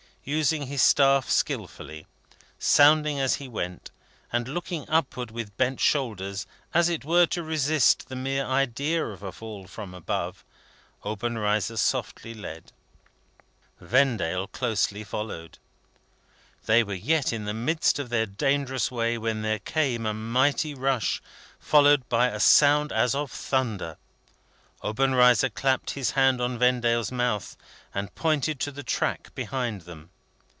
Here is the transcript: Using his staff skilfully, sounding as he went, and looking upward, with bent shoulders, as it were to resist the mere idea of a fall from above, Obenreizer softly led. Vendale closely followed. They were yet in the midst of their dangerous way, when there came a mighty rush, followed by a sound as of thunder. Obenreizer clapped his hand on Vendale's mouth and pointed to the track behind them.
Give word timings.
Using 0.23 0.67
his 0.67 0.83
staff 0.83 1.31
skilfully, 1.31 2.05
sounding 2.59 3.19
as 3.19 3.37
he 3.37 3.47
went, 3.47 3.89
and 4.31 4.47
looking 4.47 4.87
upward, 4.87 5.31
with 5.31 5.57
bent 5.57 5.79
shoulders, 5.79 6.45
as 6.75 6.89
it 6.89 7.03
were 7.03 7.25
to 7.25 7.41
resist 7.41 8.07
the 8.07 8.15
mere 8.15 8.45
idea 8.45 9.03
of 9.03 9.23
a 9.23 9.31
fall 9.31 9.65
from 9.65 9.95
above, 9.95 10.45
Obenreizer 11.03 11.75
softly 11.75 12.35
led. 12.35 12.71
Vendale 13.79 14.45
closely 14.45 15.03
followed. 15.03 15.57
They 16.67 16.83
were 16.83 16.93
yet 16.93 17.33
in 17.33 17.45
the 17.45 17.53
midst 17.55 17.97
of 17.97 18.09
their 18.09 18.27
dangerous 18.27 18.91
way, 18.91 19.17
when 19.17 19.41
there 19.41 19.57
came 19.57 20.05
a 20.05 20.13
mighty 20.13 20.75
rush, 20.75 21.19
followed 21.59 22.07
by 22.09 22.27
a 22.27 22.39
sound 22.39 22.91
as 22.91 23.15
of 23.15 23.31
thunder. 23.31 23.97
Obenreizer 24.83 25.49
clapped 25.49 25.91
his 25.91 26.11
hand 26.11 26.41
on 26.41 26.57
Vendale's 26.57 27.11
mouth 27.11 27.55
and 27.93 28.15
pointed 28.15 28.59
to 28.59 28.71
the 28.71 28.81
track 28.81 29.29
behind 29.35 29.81
them. 29.81 30.09